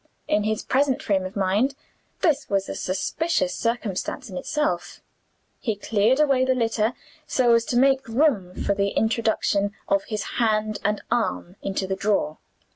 [0.27, 1.75] In his present frame of mind,
[2.21, 4.99] this was a suspicious circumstance in itself.
[5.59, 6.93] He cleared away the litter
[7.27, 11.95] so as to make room for the introduction of his hand and arm into the
[11.95, 12.39] drawer.